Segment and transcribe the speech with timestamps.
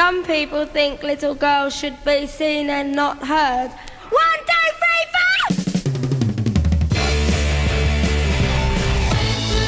[0.00, 3.68] Some people think little girls should be seen and not heard.
[4.08, 5.34] One, two, three, four!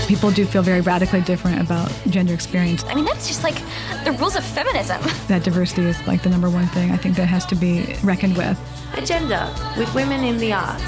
[0.08, 2.82] People do feel very radically different about gender experience.
[2.84, 3.56] I mean, that's just like
[4.04, 5.02] the rules of feminism.
[5.28, 8.38] That diversity is like the number one thing I think that has to be reckoned
[8.38, 8.58] with.
[8.94, 10.82] Agenda with women in the arts.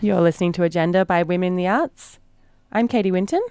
[0.00, 2.18] You're listening to Agenda by Women in the Arts.
[2.72, 3.42] I'm Katie Winton.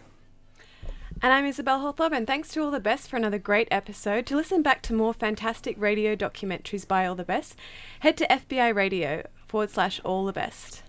[1.21, 4.25] And I'm Isabel Hawthorpe, and thanks to All the Best for another great episode.
[4.27, 7.57] To listen back to more fantastic radio documentaries by All the Best,
[7.99, 10.81] head to FBI Radio forward slash All the Best.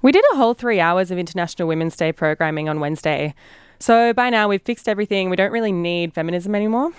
[0.00, 3.34] We did a whole three hours of International Women's Day programming on Wednesday.
[3.78, 5.28] So by now we've fixed everything.
[5.28, 6.92] We don't really need feminism anymore.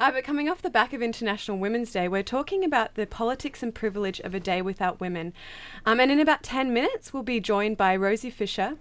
[0.00, 3.62] Uh, but coming off the back of International Women's Day, we're talking about the politics
[3.62, 5.32] and privilege of a day without women.
[5.84, 8.76] Um, and in about 10 minutes, we'll be joined by Rosie Fisher,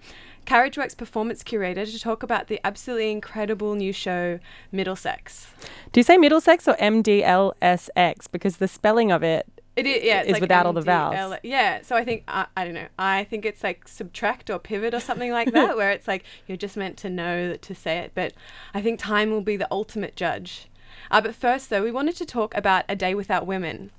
[0.48, 4.40] Carriageworks performance curator, to talk about the absolutely incredible new show,
[4.72, 5.48] Middlesex.
[5.92, 8.32] Do you say Middlesex or MDLSX?
[8.32, 9.46] Because the spelling of it
[9.76, 11.36] It is, yeah, it's like without all the vowels.
[11.44, 12.88] Yeah, so I think I, I don't know.
[12.98, 16.58] I think it's like subtract or pivot or something like that, where it's like you're
[16.58, 18.14] just meant to know that to say it.
[18.16, 18.32] But
[18.74, 20.70] I think time will be the ultimate judge.
[21.12, 23.92] Uh, but first, though, we wanted to talk about a day without women.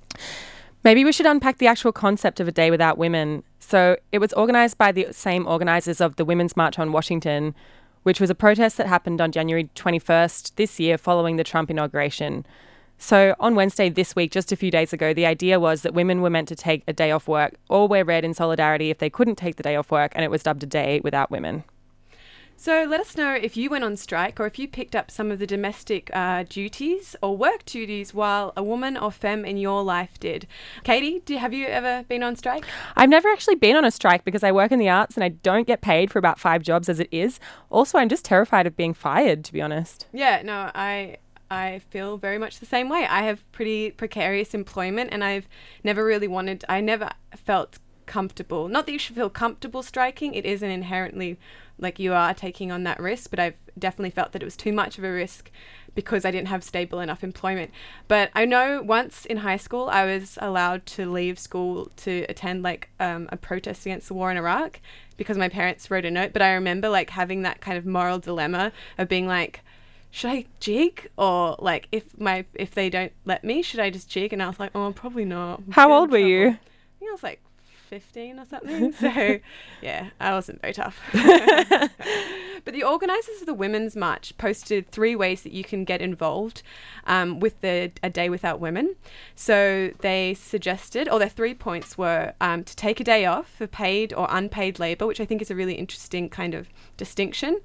[0.83, 3.43] Maybe we should unpack the actual concept of a day without women.
[3.59, 7.53] So it was organised by the same organisers of the Women's March on Washington,
[8.03, 12.45] which was a protest that happened on January 21st this year following the Trump inauguration.
[12.97, 16.21] So on Wednesday this week, just a few days ago, the idea was that women
[16.21, 19.09] were meant to take a day off work or wear red in solidarity if they
[19.09, 21.63] couldn't take the day off work, and it was dubbed a day without women.
[22.61, 25.31] So let us know if you went on strike or if you picked up some
[25.31, 29.81] of the domestic uh, duties or work duties while a woman or femme in your
[29.81, 30.45] life did.
[30.83, 32.65] Katie, do, have you ever been on strike?
[32.97, 35.29] I've never actually been on a strike because I work in the arts and I
[35.29, 37.39] don't get paid for about five jobs as it is.
[37.69, 40.07] Also, I'm just terrified of being fired, to be honest.
[40.11, 41.15] Yeah, no, I
[41.49, 43.07] I feel very much the same way.
[43.09, 45.47] I have pretty precarious employment and I've
[45.85, 48.67] never really wanted I never felt comfortable.
[48.67, 50.33] Not that you should feel comfortable striking.
[50.33, 51.37] It isn't inherently
[51.77, 54.73] like you are taking on that risk, but I've definitely felt that it was too
[54.73, 55.49] much of a risk
[55.95, 57.71] because I didn't have stable enough employment.
[58.07, 62.63] But I know once in high school I was allowed to leave school to attend
[62.63, 64.81] like um, a protest against the war in Iraq
[65.15, 66.33] because my parents wrote a note.
[66.33, 69.61] But I remember like having that kind of moral dilemma of being like,
[70.11, 74.09] should I jig or like if my if they don't let me, should I just
[74.09, 74.33] jig?
[74.33, 75.59] And I was like, oh, probably not.
[75.59, 76.47] I'm How old were you?
[76.47, 76.59] I
[76.99, 77.41] think I was like
[77.89, 78.93] 15 or something.
[78.99, 79.39] So,
[79.81, 80.99] yeah, I wasn't very tough.
[81.11, 86.61] but the organisers of the Women's March posted three ways that you can get involved
[87.07, 88.95] um, with the A Day Without Women.
[89.35, 93.67] So they suggested, or their three points were um, to take a day off for
[93.67, 97.59] paid or unpaid labour, which I think is a really interesting kind of distinction.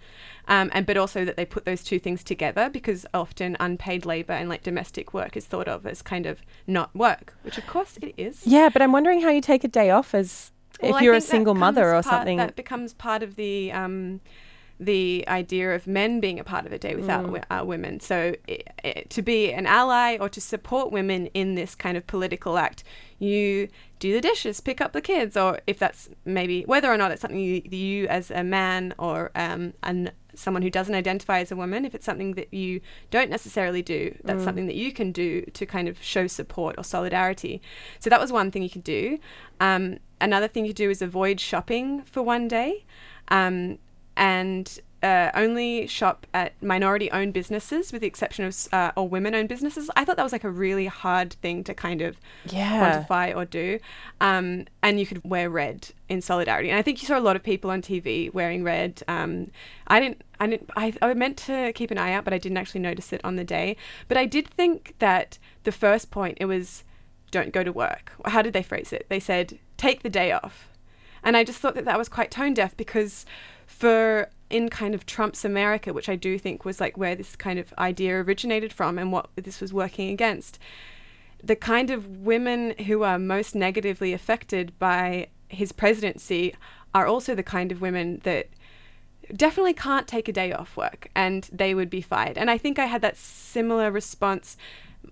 [0.47, 4.35] Um, and but also that they put those two things together because often unpaid labour
[4.35, 7.99] and like domestic work is thought of as kind of not work, which of course
[8.03, 8.47] it is.
[8.47, 10.53] Yeah, but I'm wondering how you take a day off as
[10.83, 12.37] Well, if you're a single mother or part- something.
[12.37, 14.21] That becomes part of the um,
[14.81, 17.45] the idea of men being a part of a day without Mm.
[17.51, 18.01] uh, women.
[18.01, 22.07] So i i to be an ally or to support women in this kind of
[22.07, 22.83] political act,
[23.19, 23.69] you
[24.01, 27.23] do the dishes, pick up the kids, or if that's maybe whether or not it's
[27.23, 31.57] something you, you as a man or um, an someone who doesn't identify as a
[31.57, 32.81] woman, if it's something that you
[33.13, 34.45] don't necessarily do, that's Mm.
[34.45, 37.63] something that you can do to kind of show support or solidarity.
[38.01, 39.21] So that was one thing you could do.
[39.61, 42.85] Um, another thing you could do is avoid shopping for one day.
[43.29, 43.79] Um,
[44.17, 49.91] and uh, only shop at minority-owned businesses, with the exception of uh, or women-owned businesses.
[49.97, 52.17] I thought that was like a really hard thing to kind of
[52.47, 53.05] Yeah.
[53.07, 53.81] quantify or do.
[54.23, 56.71] Um, and you could wear red in solidarity.
[56.71, 59.03] And I think you saw a lot of people on TV wearing red.
[59.07, 59.51] Um,
[59.89, 60.23] I didn't.
[60.41, 60.71] I didn't.
[60.75, 63.37] I, I meant to keep an eye out, but I didn't actually notice it on
[63.37, 63.77] the day.
[64.09, 66.83] But I did think that the first point it was,
[67.31, 68.13] don't go to work.
[68.25, 69.05] How did they phrase it?
[69.11, 70.71] They said take the day off.
[71.23, 73.25] And I just thought that that was quite tone deaf because
[73.75, 77.59] for in kind of Trump's America, which I do think was like where this kind
[77.59, 80.59] of idea originated from and what this was working against,
[81.43, 86.55] the kind of women who are most negatively affected by his presidency
[86.95, 88.49] are also the kind of women that
[89.35, 92.39] definitely can't take a day off work and they would be fired.
[92.39, 94.57] And I think I had that similar response,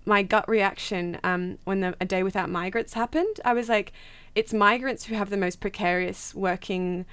[0.05, 3.39] my gut reaction um, when the A Day Without Migrants happened.
[3.43, 3.91] I was like,
[4.35, 7.05] it's migrants who have the most precarious working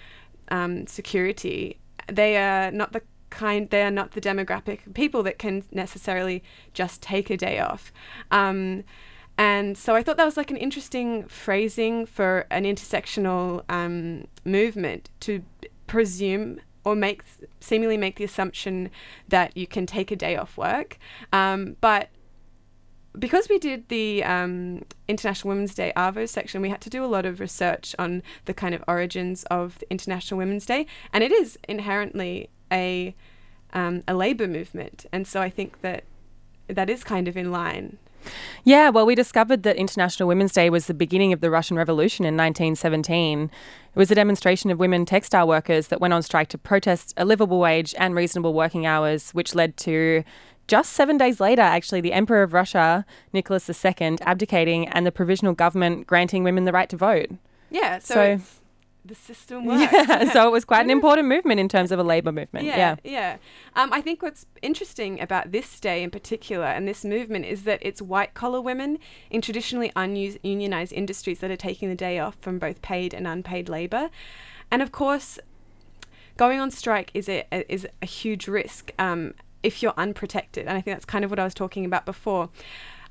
[0.50, 1.78] um, security.
[2.08, 6.42] They are not the kind, they are not the demographic people that can necessarily
[6.74, 7.92] just take a day off.
[8.30, 8.84] Um,
[9.38, 15.08] and so I thought that was like an interesting phrasing for an intersectional um, movement
[15.20, 15.42] to
[15.86, 17.22] presume or make
[17.60, 18.90] seemingly make the assumption
[19.28, 20.98] that you can take a day off work.
[21.32, 22.10] Um, but
[23.18, 27.06] because we did the um, International Women's Day ARVO section, we had to do a
[27.06, 31.32] lot of research on the kind of origins of the International Women's Day, and it
[31.32, 33.14] is inherently a
[33.72, 36.04] um, a labor movement, and so I think that
[36.66, 37.98] that is kind of in line.
[38.64, 42.24] Yeah, well, we discovered that International Women's Day was the beginning of the Russian Revolution
[42.24, 43.44] in 1917.
[43.44, 43.50] It
[43.98, 47.58] was a demonstration of women textile workers that went on strike to protest a livable
[47.58, 50.22] wage and reasonable working hours, which led to
[50.70, 55.52] just seven days later, actually, the Emperor of Russia, Nicholas II, abdicating and the provisional
[55.52, 57.28] government granting women the right to vote.
[57.70, 58.40] Yeah, so, So-
[59.04, 59.90] the system works.
[59.92, 62.66] Yeah, so it was quite an important movement in terms of a labour movement.
[62.66, 62.96] Yeah, Yeah.
[63.02, 63.36] yeah.
[63.74, 67.78] Um, I think what's interesting about this day in particular and this movement is that
[67.82, 68.98] it's white collar women
[69.30, 73.68] in traditionally ununionized industries that are taking the day off from both paid and unpaid
[73.70, 74.10] labor.
[74.70, 75.38] And of course,
[76.36, 79.32] going on strike is a, a- is a huge risk um,
[79.62, 80.66] if you're unprotected.
[80.66, 82.50] And I think that's kind of what I was talking about before.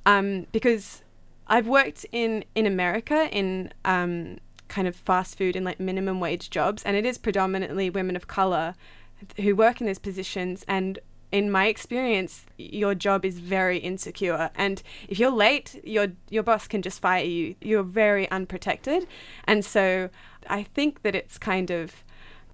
[0.05, 1.03] Um, because
[1.47, 4.37] I've worked in, in America in um,
[4.67, 8.27] kind of fast food and like minimum wage jobs, and it is predominantly women of
[8.27, 8.75] color
[9.37, 10.63] who work in those positions.
[10.67, 10.99] And
[11.31, 16.67] in my experience, your job is very insecure, and if you're late, your your boss
[16.67, 17.55] can just fire you.
[17.61, 19.07] You're very unprotected,
[19.45, 20.09] and so
[20.47, 22.03] I think that it's kind of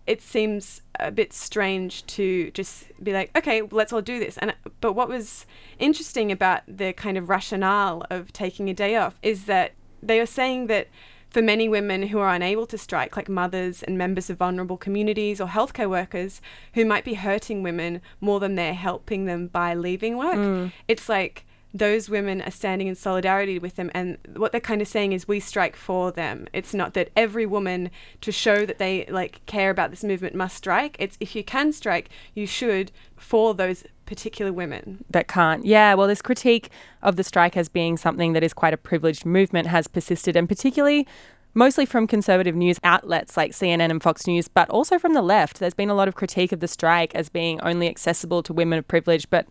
[0.08, 4.38] it seems a bit strange to just be like, okay, let's all do this.
[4.38, 5.46] And but what was
[5.80, 10.26] interesting about the kind of rationale of taking a day off is that they were
[10.26, 10.88] saying that
[11.30, 15.42] for many women who are unable to strike, like mothers and members of vulnerable communities
[15.42, 16.40] or healthcare workers
[16.76, 20.72] who might be hurting women more than they're helping them by leaving work, mm.
[20.88, 21.46] it's like
[21.76, 25.28] those women are standing in solidarity with them and what they're kind of saying is
[25.28, 27.92] we strike for them it's not that every woman
[28.22, 31.74] to show that they like care about this movement must strike it's if you can
[31.74, 35.66] strike you should for those particular women that can't.
[35.66, 36.70] Yeah, well, this critique
[37.02, 40.48] of the strike as being something that is quite a privileged movement has persisted, and
[40.48, 41.08] particularly
[41.54, 45.60] mostly from conservative news outlets like CNN and Fox News, but also from the left.
[45.60, 48.78] There's been a lot of critique of the strike as being only accessible to women
[48.78, 49.48] of privilege, but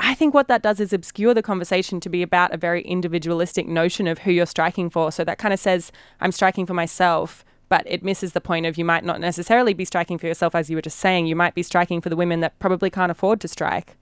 [0.00, 3.68] I think what that does is obscure the conversation to be about a very individualistic
[3.68, 5.12] notion of who you're striking for.
[5.12, 8.76] So that kind of says, I'm striking for myself, but it misses the point of
[8.76, 11.26] you might not necessarily be striking for yourself, as you were just saying.
[11.26, 13.96] You might be striking for the women that probably can't afford to strike.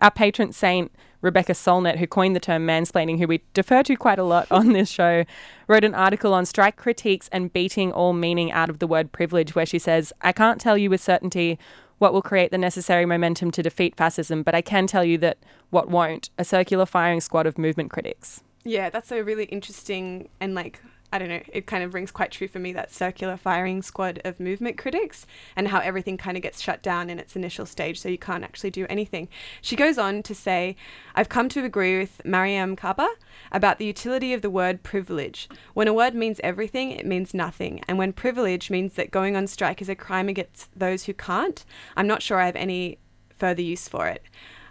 [0.00, 4.18] Our patron saint, Rebecca Solnit, who coined the term mansplaining, who we defer to quite
[4.18, 5.24] a lot on this show,
[5.66, 9.54] wrote an article on strike critiques and beating all meaning out of the word privilege,
[9.54, 11.58] where she says, I can't tell you with certainty
[11.98, 15.38] what will create the necessary momentum to defeat fascism, but I can tell you that
[15.70, 18.42] what won't a circular firing squad of movement critics.
[18.64, 20.80] yeah that's a really interesting and like
[21.10, 24.20] I don't know, it kind of rings quite true for me that circular firing squad
[24.24, 25.26] of movement critics
[25.56, 28.44] and how everything kind of gets shut down in its initial stage so you can't
[28.44, 29.28] actually do anything.
[29.62, 30.76] She goes on to say,
[31.14, 33.08] I've come to agree with Mariame Kaba
[33.50, 35.48] about the utility of the word privilege.
[35.72, 37.82] When a word means everything, it means nothing.
[37.88, 41.64] And when privilege means that going on strike is a crime against those who can't,
[41.96, 42.98] I'm not sure I have any
[43.30, 44.22] further use for it.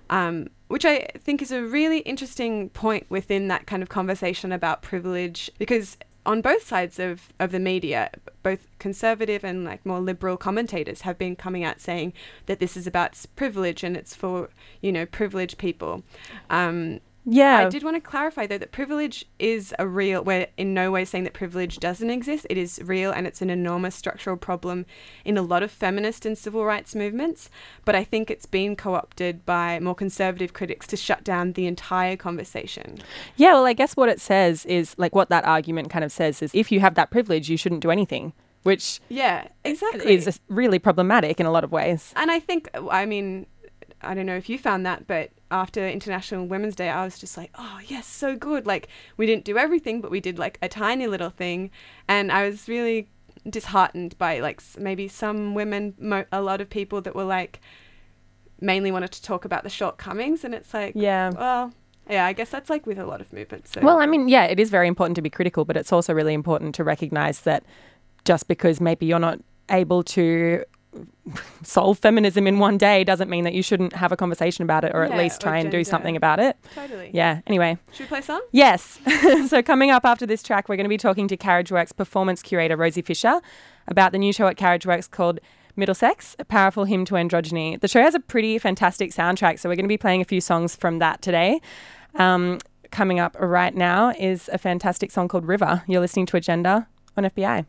[0.09, 4.81] Um, which I think is a really interesting point within that kind of conversation about
[4.81, 8.11] privilege because on both sides of, of the media,
[8.43, 12.11] both conservative and like more liberal commentators have been coming out saying
[12.47, 14.49] that this is about privilege and it's for,
[14.81, 16.03] you know, privileged people.
[16.49, 17.57] Um, Yeah.
[17.57, 20.23] I did want to clarify though that privilege is a real.
[20.23, 22.47] We're in no way saying that privilege doesn't exist.
[22.49, 24.85] It is real, and it's an enormous structural problem
[25.25, 27.49] in a lot of feminist and civil rights movements.
[27.83, 32.15] But I think it's been co-opted by more conservative critics to shut down the entire
[32.15, 32.99] conversation.
[33.35, 36.41] Yeah, well, I guess what it says is like what that argument kind of says
[36.41, 38.31] is if you have that privilege, you shouldn't do anything,
[38.63, 40.13] which Yeah, exactly.
[40.15, 42.13] is really problematic in a lot of ways.
[42.15, 43.47] And I think, I mean,
[44.01, 47.35] I don't know if you found that, but after International Women's Day, I was just
[47.37, 48.65] like, oh, yes, so good.
[48.67, 48.87] Like,
[49.17, 51.71] we didn't do everything, but we did like a tiny little thing.
[52.07, 53.07] And I was really
[53.49, 57.59] disheartened by like maybe some women, mo- a lot of people that were like,
[58.59, 60.43] mainly wanted to talk about the shortcomings.
[60.43, 61.31] And it's like, Yeah.
[61.31, 61.73] well,
[62.09, 63.71] yeah, I guess that's like with a lot of movements.
[63.71, 63.81] So.
[63.81, 66.33] Well, I mean, yeah, it is very important to be critical, but it's also really
[66.33, 67.63] important to recognize that
[68.25, 69.39] just because maybe you're not
[69.69, 70.63] able to
[71.63, 74.93] solve feminism in one day doesn't mean that you shouldn't have a conversation about it
[74.95, 76.57] or Yeah, at least try and do something about it.
[76.73, 77.11] totally.
[77.13, 77.77] Yeah, anyway.
[77.91, 78.41] Should we play some?
[78.51, 78.99] Yes.
[79.47, 82.75] so, coming up after this track, we're going to be talking to Carriageworks performance curator
[82.77, 83.41] Rosie Fisher
[83.87, 85.39] about the new show at Carriageworks called
[85.75, 87.79] Middlesex, a powerful hymn to androgyny.
[87.79, 90.41] The show has a pretty fantastic soundtrack, so we're going to be playing a few
[90.41, 91.61] songs from that today.
[92.15, 95.83] Um, coming up right now is a fantastic song called River.
[95.87, 97.65] You're listening to Agenda on FBI.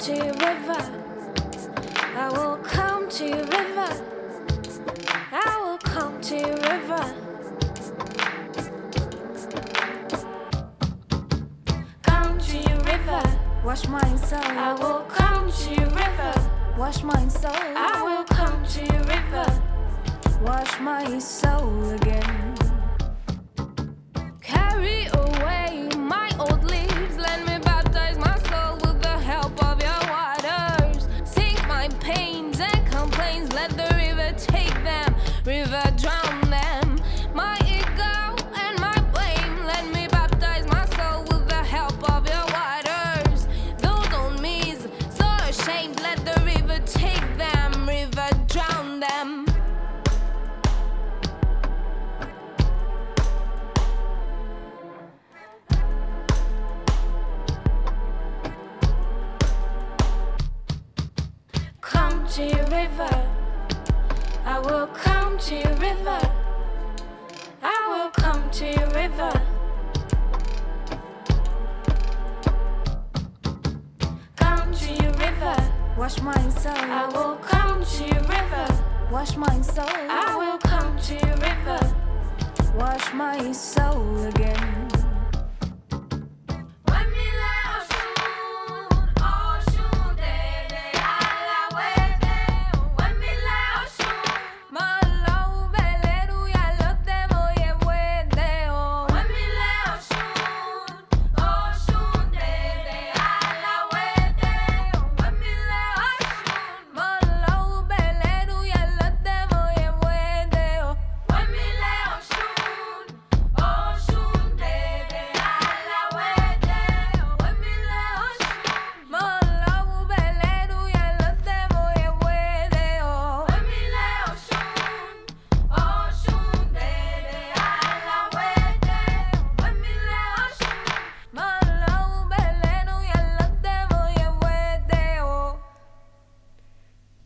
[0.00, 0.80] To your river.
[2.14, 4.04] I will come to your river.
[5.32, 7.14] I will come to your river.
[12.02, 13.22] Come to your river.
[13.64, 14.38] Wash my soul.
[14.40, 16.50] I will come to your river.
[16.78, 17.50] Wash my soul.
[17.52, 19.62] I will come to your river.
[20.42, 22.47] Wash my soul again.
[62.38, 63.28] To your river.
[64.44, 66.20] I will come to your river.
[67.60, 69.32] I will come to your river.
[74.36, 75.56] Come to your river.
[75.96, 76.74] Wash my soul.
[76.76, 78.68] I will come to your river.
[79.10, 79.84] Wash my soul.
[79.88, 81.80] I will come to your river.
[82.76, 84.87] Wash my soul again.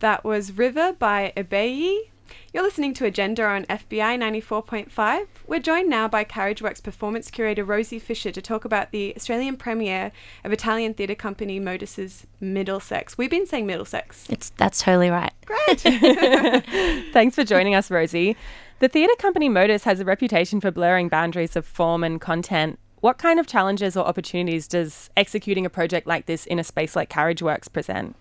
[0.02, 2.10] That was River by Ibeyi.
[2.52, 5.26] You're listening to Agenda on FBI 94.5.
[5.46, 10.10] We're joined now by Carriageworks performance curator Rosie Fisher to talk about the Australian premiere
[10.42, 13.16] of Italian theatre company Motus's Middlesex.
[13.16, 14.28] We've been saying Middlesex.
[14.28, 15.32] It's that's totally right.
[15.46, 15.80] Great.
[17.12, 18.36] Thanks for joining us, Rosie.
[18.80, 22.80] The theatre company Modus has a reputation for blurring boundaries of form and content.
[23.02, 26.94] What kind of challenges or opportunities does executing a project like this in a space
[26.94, 28.14] like Carriageworks present?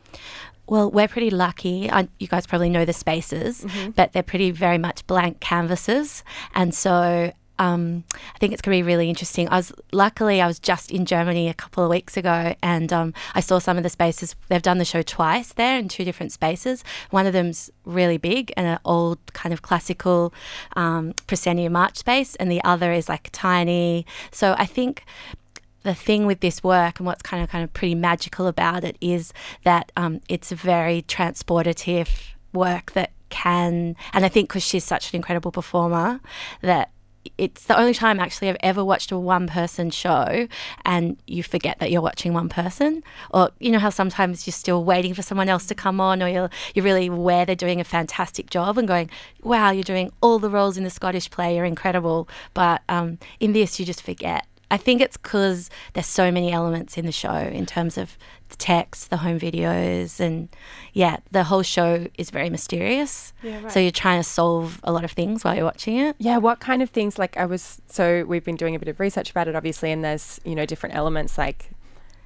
[0.68, 1.92] Well, we're pretty lucky.
[1.92, 3.66] I, you guys probably know the spaces,
[3.96, 6.24] but they're pretty very much blank canvases,
[6.56, 7.32] and so.
[7.60, 9.48] Um, I think it's going to be really interesting.
[9.50, 13.14] I was luckily I was just in Germany a couple of weeks ago, and um,
[13.36, 14.36] I saw some of the spaces.
[14.48, 16.84] They've done the show twice there in two different spaces.
[17.12, 20.34] One of them's really big and an old kind of classical
[20.76, 24.08] um, proscenium arch space, and the other is like tiny.
[24.32, 25.04] So I think
[25.84, 28.98] the thing with this work and what's kind of kind of pretty magical about it
[29.02, 29.34] is
[29.64, 32.10] that um, it's a very transportative
[32.54, 36.20] work that can and I think because she's such an incredible performer
[36.62, 36.92] that
[37.38, 40.48] it's the only time actually I've ever watched a one person show
[40.86, 43.04] and you forget that you're watching one person.
[43.32, 46.28] Or you know how sometimes you're still waiting for someone else to come on or
[46.28, 49.10] you're you're really aware they're doing a fantastic job and going,
[49.44, 52.28] Wow, you're doing all the roles in the Scottish play, you're incredible.
[52.54, 54.48] But um, in this you just forget.
[54.72, 58.18] I think it's because there's so many elements in the show in terms of
[58.50, 60.48] the text, the home videos, and
[60.94, 63.34] yeah, the whole show is very mysterious.
[63.44, 63.72] Yeah, right.
[63.72, 66.16] So you're trying to solve a lot of things while you're watching it.
[66.20, 69.00] Yeah, what kind of things like I was so we've been doing a bit of
[69.00, 71.72] research about it obviously and there's, you know, different elements like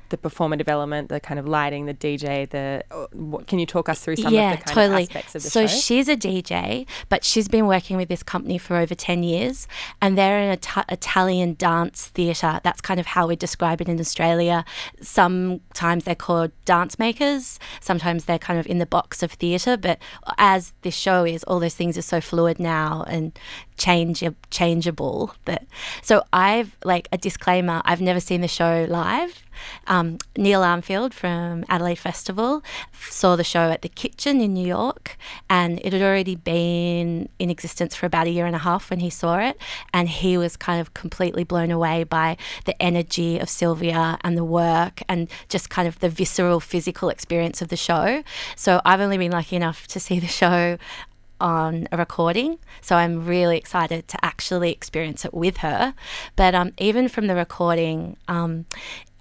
[0.10, 3.90] the performative element, the kind of lighting, the DJ, the uh, what, can you talk
[3.90, 5.04] us through some yeah, of the kind totally.
[5.04, 5.68] of aspects of the so show?
[5.68, 9.68] So she's a DJ, but she's been working with this company for over 10 years,
[10.02, 12.60] and they're an Ita- Italian dance theatre.
[12.64, 14.66] That's kind of how we describe it in Australia.
[15.02, 20.00] Sometimes they're called dance makers, sometimes they're kind of in the box of theatre, but
[20.38, 23.38] as this show is, all those things are so fluid now and
[23.78, 25.66] change changeable that
[26.02, 29.44] so I've like a disclaimer I've never seen the show live
[29.88, 32.64] um, Neil Armfield from Adelaide Festival
[33.10, 35.18] saw the show at the Kitchen in New York,
[35.50, 39.00] and it had already been in existence for about a year and a half when
[39.00, 39.58] he saw it,
[39.94, 44.44] and he was kind of completely blown away by the energy of Silvia and the
[44.44, 48.24] work, and just kind of the visceral physical experience of the show.
[48.56, 50.78] So I've only been lucky enough to see the show
[51.40, 52.58] on a recording.
[52.82, 55.94] So I'm really excited to actually experience it with her.
[56.36, 58.66] But um, even from the recording, um,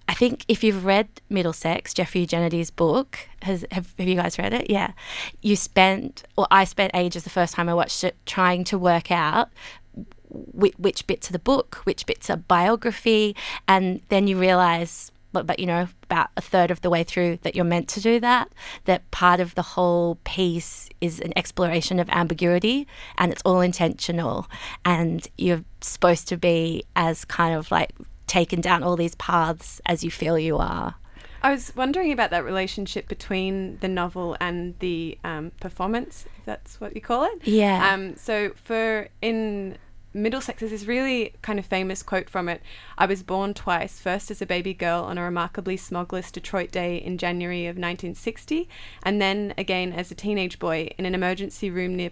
[0.09, 4.53] I think if you've read Middlesex, Jeffrey Eugenides's book, has have, have you guys read
[4.53, 4.71] it?
[4.71, 4.93] Yeah.
[5.43, 9.11] You spent, or I spent ages the first time I watched it trying to work
[9.11, 9.49] out
[10.29, 13.37] which, which bits of the book, which bits are biography,
[13.69, 17.39] and then you realize but, but you know about a third of the way through
[17.43, 18.53] that you're meant to do that
[18.85, 22.87] that part of the whole piece is an exploration of ambiguity
[23.19, 24.47] and it's all intentional
[24.85, 27.91] and you're supposed to be as kind of like
[28.35, 30.97] taken down all these paths as you feel you are
[31.41, 36.81] I was wondering about that relationship between the novel and the um, performance, if that's
[36.81, 37.47] what you call it.
[37.47, 37.93] Yeah.
[37.93, 39.77] Um, so for in
[40.15, 42.63] Middlesex, there's this really kind of famous quote from it.
[42.97, 46.97] I was born twice, first as a baby girl on a remarkably smogless Detroit day
[46.97, 48.67] in January of 1960,
[49.03, 52.11] and then again as a teenage boy in an emergency room near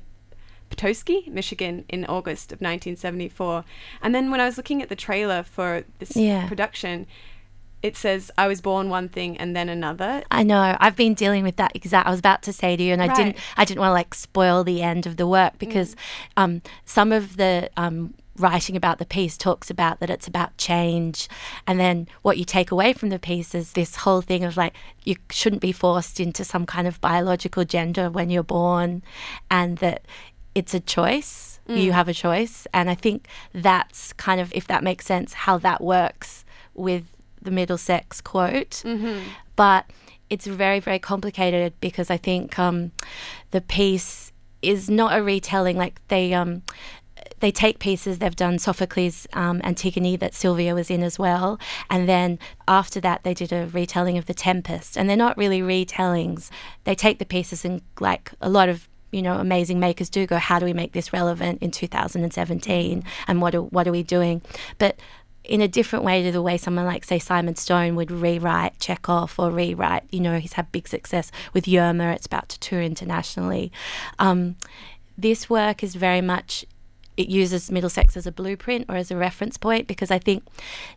[0.72, 3.64] Petoskey, Michigan, in August of 1974.
[4.02, 6.48] And then when I was looking at the trailer for this Yeah.
[6.48, 7.06] production,
[7.82, 10.22] it says I was born one thing and then another.
[10.30, 10.76] I know.
[10.80, 12.06] I've been dealing with that exact.
[12.06, 13.36] I was about to say to you, and I didn't.
[13.56, 15.94] I didn't want to like spoil the end of the work because
[16.36, 21.28] um, some of the um, writing about the piece talks about that it's about change,
[21.66, 24.74] and then what you take away from the piece is this whole thing of like
[25.04, 29.02] you shouldn't be forced into some kind of biological gender when you're born,
[29.50, 30.04] and that
[30.54, 31.60] it's a choice.
[31.76, 35.58] You have a choice, and I think that's kind of, if that makes sense, how
[35.58, 37.04] that works with
[37.40, 38.82] the Middlesex quote.
[39.54, 39.86] But
[40.28, 42.90] it's very, very complicated because I think um,
[43.52, 45.76] the piece is not a retelling.
[45.76, 46.62] Like they, um,
[47.40, 48.18] they take pieces.
[48.18, 53.22] They've done Sophocles' um, Antigone that Silvia was in as well, and then after that
[53.22, 54.96] they did a retelling of The Tempest.
[54.96, 56.50] And they're not really retellings.
[56.84, 60.36] They take the pieces and like a lot of you know amazing makers do go,
[60.36, 64.42] how do we make this relevant in 2017, and what are, what are we doing?
[64.78, 64.98] But
[65.44, 69.34] in a different way to the way someone like say Simon Stone would rewrite Chekhov
[69.38, 73.72] or rewrite you know he's had big success with Yerma it's about to tour internationally
[74.18, 74.56] um,
[75.18, 76.64] this work is very much
[77.16, 80.44] it uses Middlesex as a blueprint or as a reference point because I think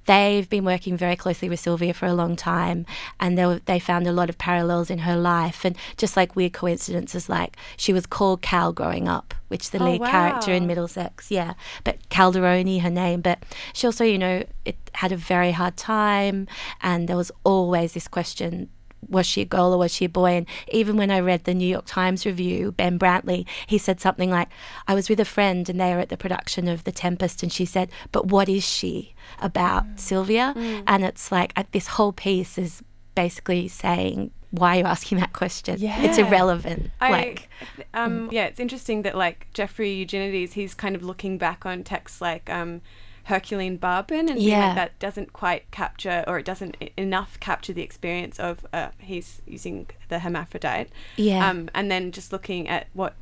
[0.06, 2.86] they've been working very closely with Silvia for a long time
[3.20, 6.36] and they, were, they found a lot of parallels in her life and just like
[6.36, 10.68] weird coincidences like she was called Cal growing up which the Oh, lead character in.
[10.68, 15.52] Middlesex yeah but Calderoni her name but she also you know it had a very
[15.52, 16.48] hard time
[16.82, 18.70] and there was always this question
[19.10, 20.32] was she a girl or was she a boy?
[20.32, 24.30] And even when I read the New York Times review, Ben Brantley, he said something
[24.30, 24.50] like,
[24.88, 27.52] I was with a friend and they were at the production of The Tempest, and
[27.52, 30.54] she said, But what is she about Silvia?
[30.88, 32.82] And it's like uh, this whole piece is
[33.16, 35.78] basically saying, Why are you asking that question?
[36.06, 36.92] It's irrelevant.
[37.02, 37.50] I, like,
[37.94, 42.22] um, yeah, it's interesting that like Jeffrey Eugenides, he's kind of looking back on texts
[42.22, 42.82] like um,
[43.30, 44.68] Herculine Barbin and Yeah.
[44.68, 49.42] like that doesn't quite capture or it doesn't enough capture the experience of uh, he's
[49.48, 50.90] using the hermaphrodite.
[51.16, 51.50] Yeah.
[51.50, 53.16] Um, and then just looking at what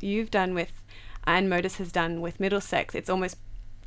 [0.00, 0.82] you've done with
[1.26, 3.36] and Motus has done with Middlesex, it's almost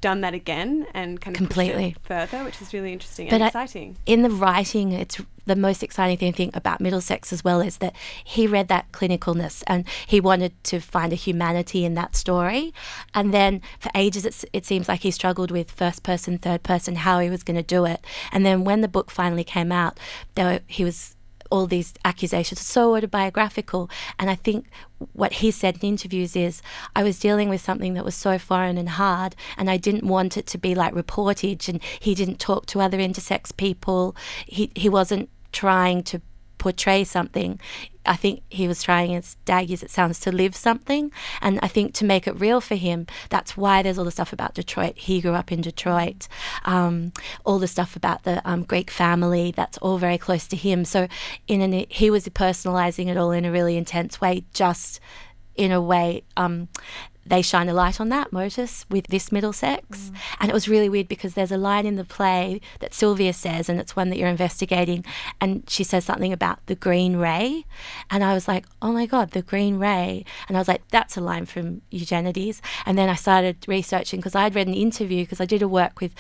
[0.02, 1.96] done that again and kind of Completely.
[2.04, 3.98] further, which is really interesting But and I- exciting.
[4.06, 7.96] in the writing, it's the most exciting thing, thing about Middlesex as well is that
[8.24, 12.74] he read that clinicalness and he wanted to find a humanity in that story.
[13.14, 16.96] And then for ages, it's, it seems like he struggled with first person, third person,
[16.98, 18.04] how he was going to do it.
[18.32, 20.00] And then when the book finally came out,
[20.38, 21.16] were, he was
[21.50, 23.90] all these accusations, so autobiographical.
[24.20, 24.68] And I think
[25.14, 26.62] what he said in interviews is,
[26.96, 30.38] I was dealing with something that was so foreign and hard, and I didn't want
[30.38, 31.70] it to be like reportage.
[31.70, 34.16] And he didn't talk to other intersex people.
[34.46, 36.22] He he wasn't trying to
[36.58, 37.60] portray something.
[38.06, 41.12] I think he was trying, as daggy as it sounds, to live something.
[41.42, 44.32] And I think to make it real for him, that's why there's all the stuff
[44.32, 44.98] about Detroit.
[44.98, 46.28] He grew up in Detroit.
[46.66, 47.12] Um,
[47.44, 50.86] all the stuff about the um, Greek family, that's all very close to him.
[50.86, 51.08] So
[51.48, 55.00] in an, he was personalizing it all in a really intense way, just
[55.56, 56.70] in a way um,
[57.30, 59.98] they shine a light on that Motus with this Middlesex.
[60.10, 60.16] Mm.
[60.40, 63.70] And it was really weird because there's a line in the play that Silvia says,
[63.70, 65.04] and it's one that you're investigating,
[65.42, 67.66] and she says something about the green ray.
[68.10, 70.26] And I was like, oh my God, the green ray.
[70.48, 72.62] And I was like, that's a line from Eugenides.
[72.86, 76.00] And then I started researching because I'd read an interview because I did a work
[76.00, 76.14] with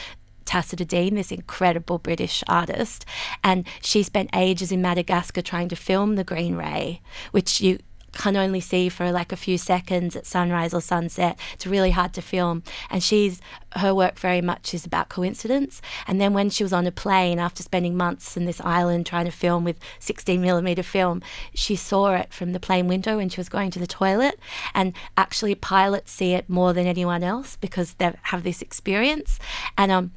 [0.47, 3.05] Tacita Dean, this incredible British artist,
[3.43, 7.79] and she spent ages in Madagascar trying to film the green ray, which you
[8.17, 11.37] can only see for like a few seconds at sunrise or sunset.
[11.53, 12.63] It's really hard to film.
[12.89, 13.39] And she's
[13.75, 15.81] her work very much is about coincidence.
[16.07, 19.25] And then when she was on a plane after spending months in this island trying
[19.25, 21.21] to film with 16 millimeter film,
[21.53, 24.39] she saw it from the plane window when she was going to the toilet.
[24.73, 29.37] And actually, pilots see it more than anyone else because they have this experience.
[29.77, 30.11] And um,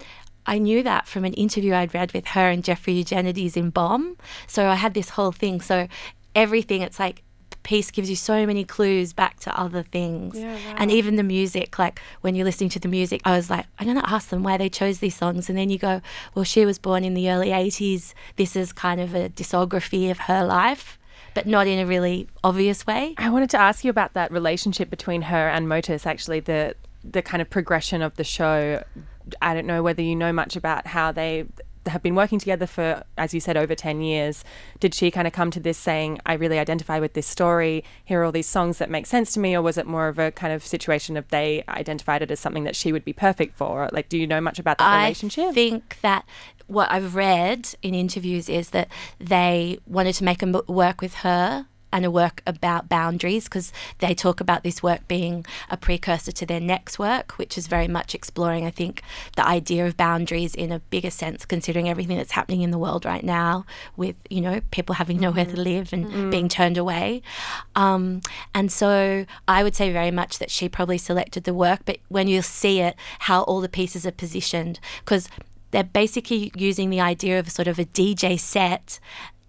[0.46, 4.16] I knew that from an interview I'd read with her and Jeffrey Eugenides in Bomb.
[4.46, 5.60] So I had this whole thing.
[5.60, 5.86] So
[6.34, 7.22] everything, it's like
[7.62, 10.38] piece gives you so many clues back to other things.
[10.38, 13.66] Yeah, And even the music, like when you're listening to the music, I was like,
[13.78, 15.48] I don't know, ask them why they chose these songs.
[15.48, 16.00] And then you go,
[16.34, 18.14] well, she was born in the early 80s.
[18.36, 20.98] This is kind of a discography of her life,
[21.34, 23.14] but not in a really obvious way.
[23.18, 27.22] I wanted to ask you about that relationship between her and Motus, actually, the the
[27.22, 28.82] kind of progression of the show.
[29.40, 31.46] I don't know whether you know much about how they
[31.90, 34.44] have been working together for, as you said, over 10 years.
[34.78, 38.20] Did she kind of come to this saying, I really identify with this story, here
[38.20, 40.30] are all these songs that make sense to me, or was it more of a
[40.30, 43.88] kind of situation of they identified it as something that she would be perfect for?
[43.92, 45.48] Like, do you know much about that relationship?
[45.48, 46.24] I think that
[46.66, 51.66] what I've read in interviews is that they wanted to make a work with her
[51.92, 56.46] and a work about boundaries because they talk about this work being a precursor to
[56.46, 59.02] their next work, which is very much exploring, I think,
[59.36, 63.04] the idea of boundaries in a bigger sense, considering everything that's happening in the world
[63.04, 63.64] right now
[63.96, 67.22] with, you know, people having nowhere to live and being turned away.
[67.74, 68.20] Um,
[68.54, 72.28] and so I would say very much that she probably selected the work, but when
[72.28, 75.28] you see it, how all the pieces are positioned, because
[75.70, 78.98] they're basically using the idea of sort of a DJ set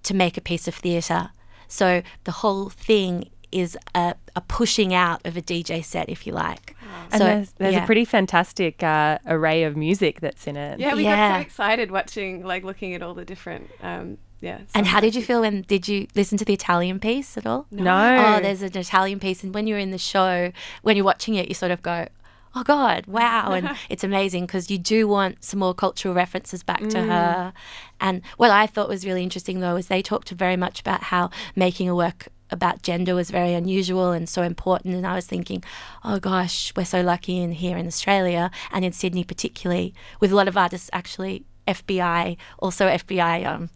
[0.03, 1.31] to make a piece of theatre.
[1.71, 6.33] So the whole thing is a, a pushing out of a DJ set, if you
[6.33, 6.75] like.
[7.11, 7.83] and so there's, there's yeah.
[7.83, 10.79] a pretty fantastic uh, array of music that's in it.
[10.79, 14.61] Yeah, we got so excited watching, like looking at all the different, um, yeah.
[14.73, 17.67] And how did you feel when did you listen to the Italian piece at all?
[17.69, 18.35] No.
[18.37, 21.47] Oh, there's an Italian piece, and when you're in the show, when you're watching it,
[21.47, 22.07] you sort of go,
[22.55, 26.87] "Oh God, wow!" and it's amazing because you do want some more cultural references back
[26.89, 27.53] to her.
[27.99, 31.29] And what I thought was really interesting though is they talked very much about how
[31.55, 34.93] making a work about gender was very unusual and so important.
[34.95, 35.63] And I was thinking,
[36.03, 40.35] oh gosh, we're so lucky in here in Australia and in Sydney particularly, with a
[40.35, 43.69] lot of artists actually FBI, also FBI um,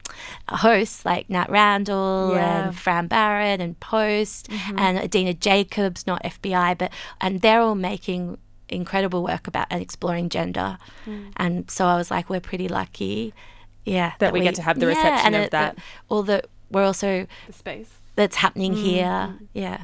[0.49, 2.65] hosts like Nat Randall Yeah.
[2.67, 8.37] and Fran Barrett and Post and Adina Jacobs, not FBI, but and they're all making
[8.69, 10.77] incredible work about and exploring gender.
[11.05, 11.31] Mm.
[11.37, 13.33] And so I was like, we're pretty lucky,
[13.85, 15.77] yeah, That we get to have the yeah, reception of it- that.
[16.09, 17.91] all the we're also the space.
[18.15, 18.81] That's happening mm.
[18.81, 19.83] here, yeah,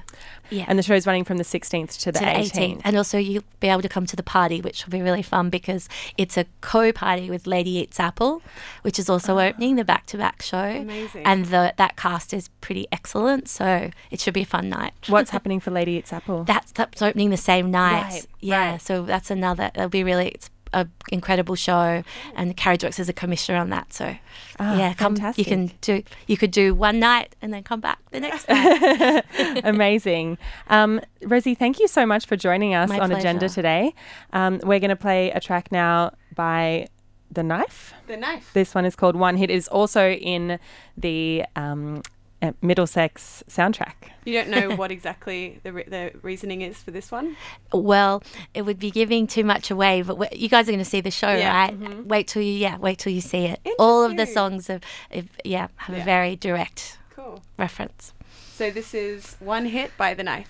[0.50, 2.52] yeah And the show's running from the 16th to the, to the 18th.
[2.52, 2.82] 18th.
[2.84, 5.50] And also, you'll be able to come to the party, which will be really fun
[5.50, 8.42] because it's a co party with Lady Eats Apple,
[8.84, 9.48] which is also ah.
[9.48, 10.58] opening the back to back show.
[10.58, 11.26] Amazing.
[11.26, 13.50] And the, that cast is pretty excellent.
[13.50, 14.94] So it should be a fun night.
[15.08, 16.44] What's happening for Lady Eats Apple?
[16.44, 18.04] That's, that's opening the same night.
[18.04, 18.72] Right, yeah.
[18.72, 18.82] right.
[18.82, 22.04] So that's another, it'll be really, it's a incredible show
[22.36, 24.16] and Carriageworks as a commissioner on that so
[24.60, 25.46] Ah, yeah come fantastic.
[25.46, 29.26] you can do you could do one night and then come back the next night
[29.66, 30.38] Amazing.
[30.68, 33.94] Um, Rosie, thank you so much for joining us My on Agenda today.
[34.34, 36.88] Um, we're going to play a track now by
[37.32, 37.94] The Knife.
[38.08, 38.52] The knife.
[38.54, 39.50] This one is called One Hit.
[39.50, 40.60] It is also in
[40.98, 42.02] the um,
[42.42, 43.94] uh, Middlesex soundtrack.
[44.26, 47.36] You don't know what exactly the, re- the reasoning is for this one?
[47.72, 48.24] Well,
[48.54, 51.02] it would be giving too much away, but we- you guys are going to see
[51.02, 52.06] the show, Yeah, right?
[52.06, 53.60] Wait till you, yeah, wait till you see it.
[53.80, 56.02] All of the songs have, have yeah, have Yeah.
[56.02, 57.42] a very direct Cool.
[57.58, 58.14] reference.
[58.54, 60.50] So this is One Hit by The Knife.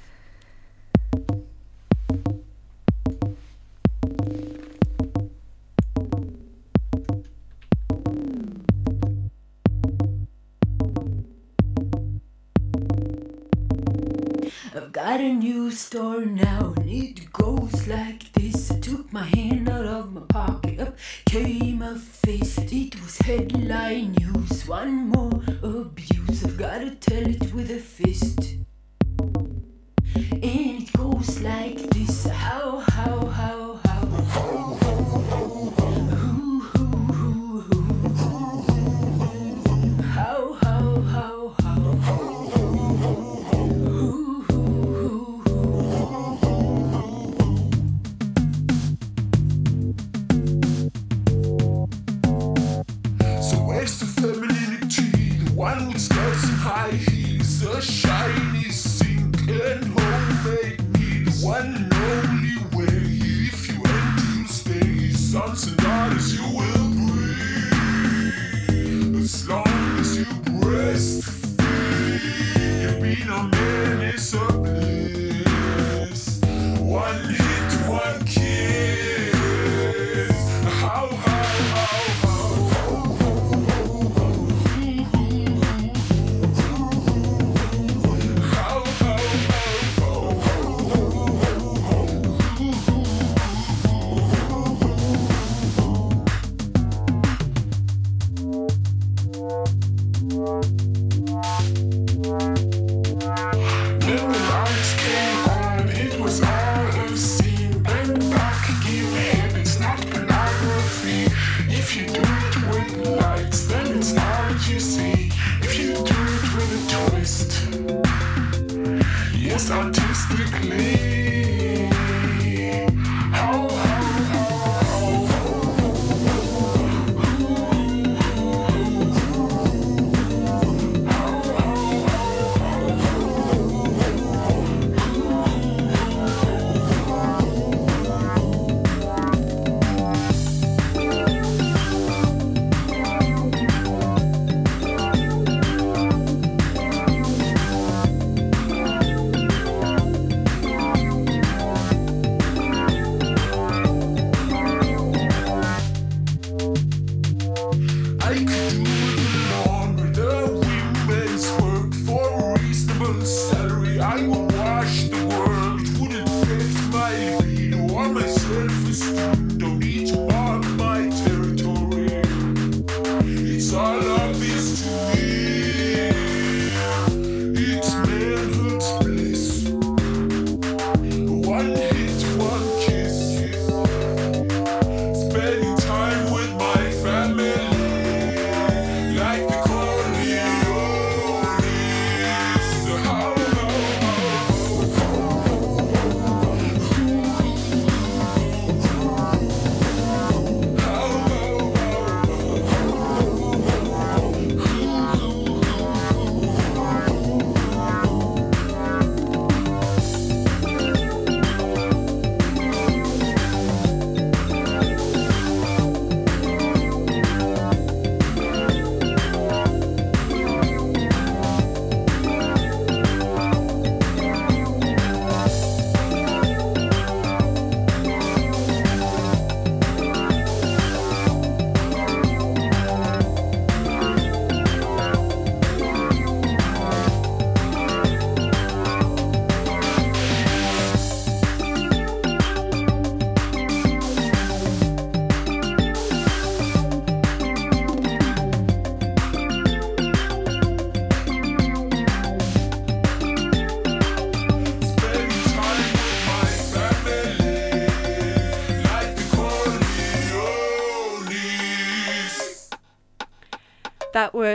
[15.04, 18.70] Got a new store now, and it goes like this.
[18.70, 22.72] I took my hand out of my pocket, up came a fist.
[22.72, 26.46] It was headline news, one more abuse.
[26.46, 28.58] I've gotta tell it with a fist.
[30.18, 32.28] And it goes like this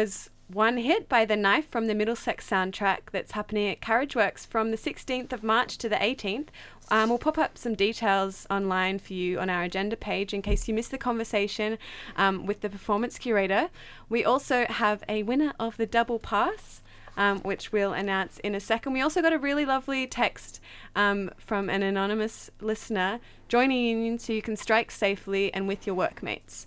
[0.00, 4.70] was One Hit by The Knife from the Middlesex soundtrack that's happening at Carriageworks from
[4.70, 6.48] the 16th of March to the 18th.
[6.90, 10.68] Um, we'll pop up some details online for you on our agenda page in case
[10.68, 11.78] you missed the conversation
[12.16, 13.70] um, with the performance curator.
[14.11, 16.82] We also have a winner of the double pass.
[17.18, 18.92] Um, which we'll announce in a second.
[18.92, 20.61] We also got a really lovely text
[20.94, 25.87] um, from an anonymous listener join joining union so you can strike safely and with
[25.87, 26.66] your workmates.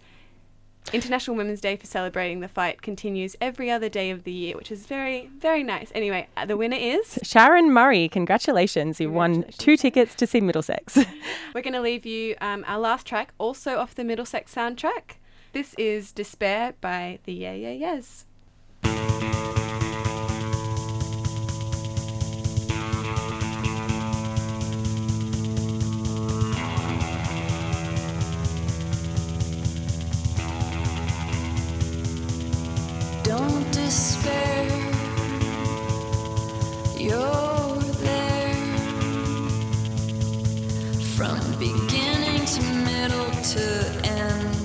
[0.92, 4.72] International Women's Day for celebrating the fight continues every other day of the year, which
[4.72, 5.92] is very, very nice.
[5.94, 7.20] Anyway, uh, the winner is.
[7.22, 9.00] Sharon Murray, congratulations.
[9.00, 10.98] You won two tickets to see Middlesex.
[11.54, 15.18] We're going to leave you um, our last track, also off the Middlesex soundtrack.
[15.54, 18.26] This is Despair by the Yeah Yeah Yeahs.
[43.54, 43.62] to
[44.04, 44.58] end.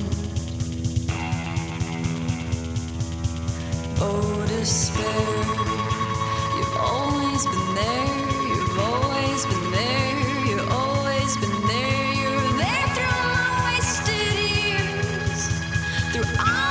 [3.99, 5.05] Oh, despair,
[6.57, 8.09] you've always been there,
[8.51, 15.49] you've always been there, you've always been there, you're there through all my wasted years,
[16.12, 16.63] through all.